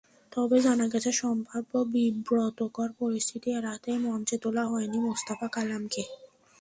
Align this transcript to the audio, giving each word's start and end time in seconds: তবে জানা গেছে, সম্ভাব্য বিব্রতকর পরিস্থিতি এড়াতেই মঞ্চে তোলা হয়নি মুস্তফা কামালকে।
তবে 0.31 0.57
জানা 0.59 0.85
গেছে, 0.93 1.11
সম্ভাব্য 1.21 1.71
বিব্রতকর 1.93 2.89
পরিস্থিতি 2.99 3.47
এড়াতেই 3.51 3.97
মঞ্চে 4.05 4.35
তোলা 4.43 4.63
হয়নি 4.65 4.97
মুস্তফা 4.99 5.47
কামালকে। 5.47 6.03